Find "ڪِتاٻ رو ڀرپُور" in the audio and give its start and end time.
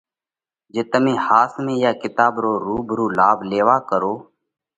2.01-3.09